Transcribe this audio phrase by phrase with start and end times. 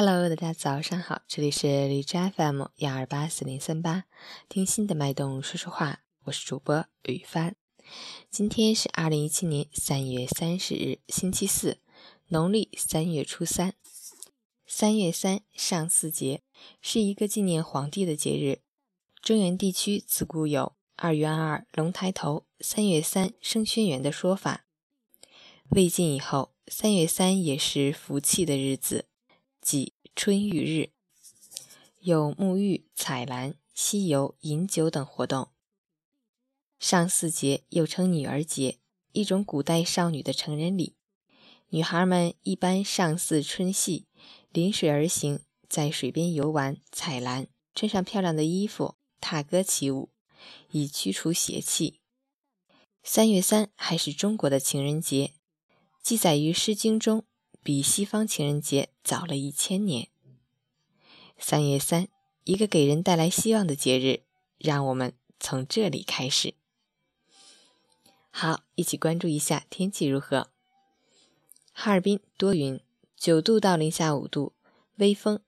[0.00, 4.04] Hello，大家早上好，这里是荔枝 FM 幺二八四零三八，
[4.48, 7.56] 听心的脉动说说话，我是主播雨帆。
[8.30, 11.78] 今天是二零一七年三月三十日，星期四，
[12.28, 13.74] 农历三月初三。
[14.68, 16.42] 三月三，上巳节，
[16.80, 18.60] 是一个纪念皇帝的节日。
[19.20, 24.64] 中原地区自古有“二月二二龙抬头，三月三升轩辕”的说法。
[25.70, 29.06] 魏晋以后，三月三也是福气的日子。
[29.70, 30.92] 即春浴日，
[32.00, 35.50] 有沐浴、采兰、西游、饮酒等活动。
[36.78, 38.78] 上巳节又称女儿节，
[39.12, 40.94] 一种古代少女的成人礼。
[41.68, 44.06] 女孩们一般上巳春戏，
[44.48, 50.08] 临水而行，在水边游玩、采兰，穿上漂亮的衣服，踏歌起舞，
[50.70, 52.00] 以驱除邪气。
[53.02, 55.34] 三月三还是中国的情人节，
[56.02, 57.26] 记载于《诗经》中。
[57.68, 60.08] 比西方情人节早了一千年。
[61.38, 62.08] 三月三，
[62.44, 64.22] 一个给人带来希望的节日，
[64.56, 66.54] 让我们从这里开始。
[68.30, 70.48] 好，一起关注一下天气如何。
[71.74, 72.80] 哈尔滨多云，
[73.18, 74.54] 九度到零下五度，
[74.96, 75.40] 微风，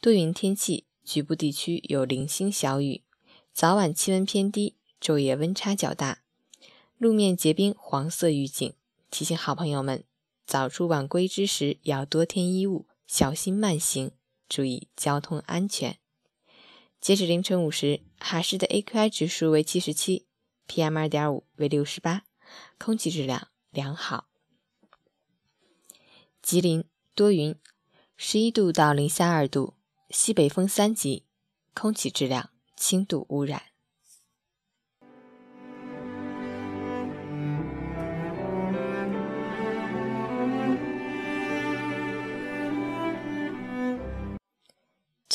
[0.00, 3.02] 多云天气，局部地区有零星小雨，
[3.52, 6.22] 早晚气温偏低，昼夜温差较大，
[6.96, 8.72] 路面结冰黄色预警，
[9.10, 10.04] 提醒好朋友们。
[10.46, 14.12] 早出晚归之时要多添衣物，小心慢行，
[14.48, 15.98] 注意交通安全。
[17.00, 20.26] 截止凌晨五时，哈市的 AQI 指数为七十七
[20.68, 22.22] ，PM 二点五为六十八，
[22.78, 24.28] 空气质量良好。
[26.40, 26.84] 吉林
[27.16, 27.56] 多云，
[28.16, 29.74] 十一度到零下二度，
[30.10, 31.24] 西北风三级，
[31.74, 33.64] 空气质量轻度污染。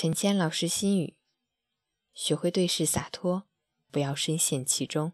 [0.01, 1.13] 陈谦老师心语：
[2.16, 3.44] 学会对事洒脱，
[3.91, 5.12] 不要深陷其中；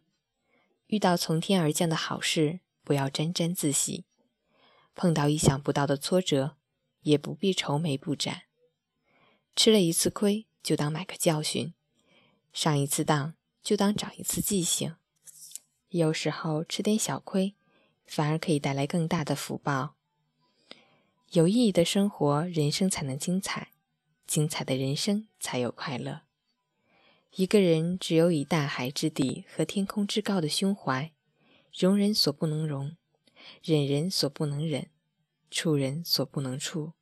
[0.86, 4.06] 遇到从天而降的好事，不要沾沾自喜；
[4.96, 6.56] 碰到意想不到的挫折，
[7.02, 8.44] 也不必愁眉不展。
[9.58, 11.74] 吃了一次亏，就当买个教训；
[12.54, 14.96] 上一次当，就当长一次记性。
[15.90, 17.56] 有时候吃点小亏，
[18.06, 19.96] 反而可以带来更大的福报。
[21.31, 23.74] 有意义的生活，人生才能精彩。
[24.28, 26.22] 精彩的人生才有快乐。
[27.36, 31.12] 一个人只有以大海之底和天空之高的胸怀，
[31.74, 32.98] 容人所不能容，
[33.64, 34.90] 忍人所不能忍，
[35.50, 36.94] 处人所不能处，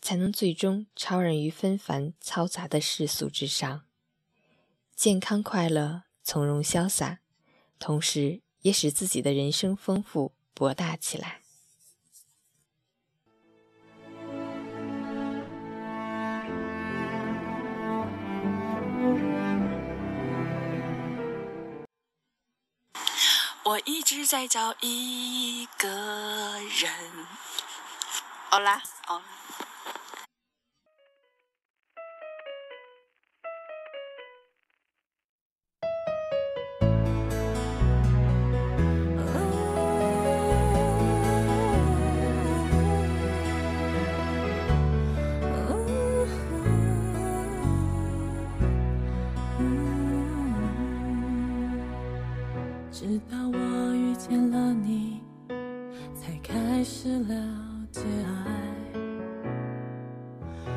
[0.00, 3.84] 才能最终超然于纷繁嘈杂的世俗之上。
[4.94, 7.20] 健康快乐、从容潇洒，
[7.78, 11.42] 同时也使自己的人生丰富博大起来。
[23.78, 26.90] 我一直在找一个人。
[28.50, 29.22] 好啦，好。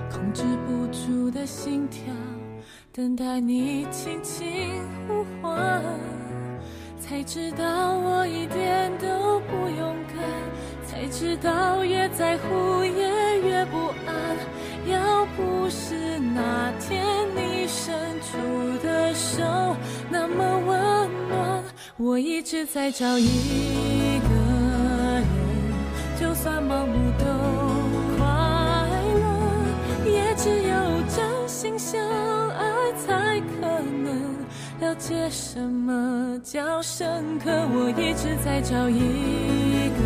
[0.10, 2.02] 控制不住的心跳，
[2.94, 4.48] 等待你轻轻
[5.08, 5.82] 呼唤，
[7.00, 10.24] 才知道我一点都不勇敢，
[10.86, 13.78] 才知道越在乎也越不
[14.08, 14.38] 安。
[14.88, 17.06] 要不是那天
[17.36, 18.38] 你伸出
[18.84, 19.44] 的手
[20.10, 21.64] 那么温暖，
[21.98, 24.11] 我一直在找一，
[26.42, 27.26] 算盲目都
[28.18, 28.26] 快
[29.14, 30.74] 乐，也只有
[31.08, 32.02] 真心相
[32.50, 33.68] 爱才可
[34.02, 34.34] 能
[34.80, 37.52] 了解什么叫深刻。
[37.52, 40.02] 我一直在找一个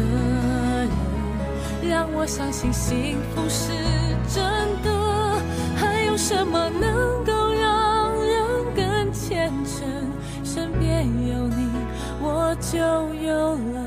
[1.80, 3.72] 人，让我相信幸福是
[4.28, 4.44] 真
[4.84, 4.92] 的。
[5.78, 8.36] 还有什么能够让人
[8.76, 9.88] 更虔诚？
[10.44, 11.70] 身边有你，
[12.20, 12.78] 我就
[13.26, 13.85] 有了。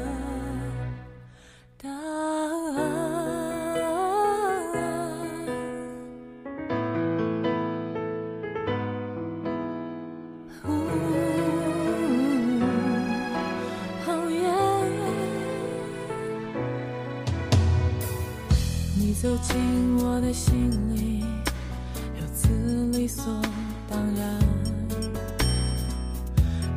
[19.20, 21.24] 走进我的心里，
[22.14, 22.48] 如此
[22.96, 23.24] 理所
[23.90, 24.38] 当然。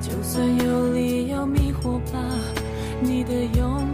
[0.01, 2.19] 就算有理由迷惑吧，
[2.99, 3.87] 你的拥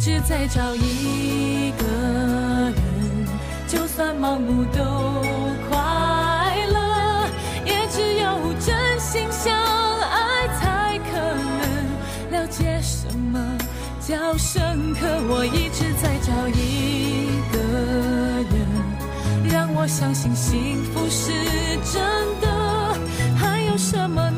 [0.00, 1.84] 直在找一个
[2.70, 2.74] 人，
[3.68, 4.82] 就算盲目都
[5.68, 7.28] 快乐，
[7.66, 11.18] 也只有真心相爱才可
[12.30, 13.58] 能了解什么
[14.00, 15.06] 叫深刻。
[15.28, 17.58] 我一直在找一个
[18.48, 21.30] 人，让我相信幸福是
[21.92, 22.00] 真
[22.40, 22.48] 的。
[23.36, 24.29] 还有什么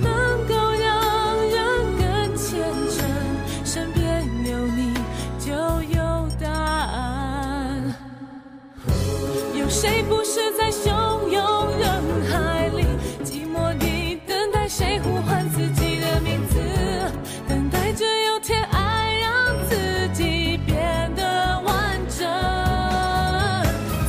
[15.00, 16.58] 呼唤自己的名字，
[17.48, 22.26] 等待着有天爱让自己变得完整，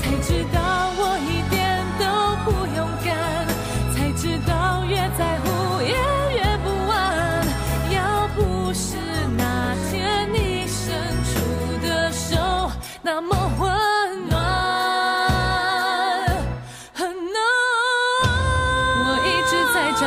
[0.01, 2.03] 才知道我一点都
[2.44, 3.13] 不勇敢，
[3.94, 5.94] 才知道越在乎也
[6.35, 7.45] 越不安。
[7.91, 8.97] 要不是
[9.38, 10.94] 那天你伸
[11.24, 11.31] 出
[11.85, 12.71] 的手
[13.01, 14.33] 那么温暖。
[16.94, 17.35] 很难，
[19.06, 20.01] 我一直在找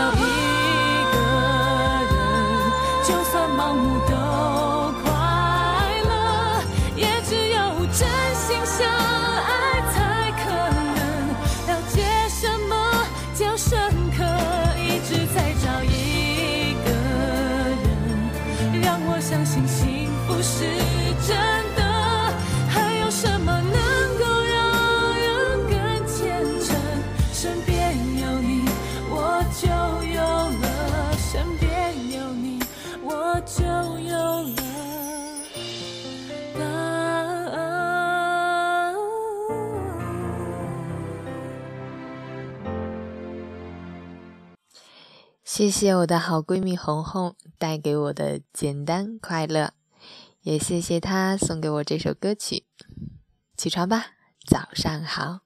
[14.79, 16.89] 一直在找一个
[17.83, 20.65] 人，让我相信幸福是
[21.27, 21.37] 真
[21.75, 21.76] 的。
[45.47, 49.75] 谢谢我的好闺蜜红红带给我的简单快乐，
[50.43, 52.65] 也谢谢她送给我这首歌曲。
[53.57, 54.07] 起床吧，
[54.45, 55.46] 早上好。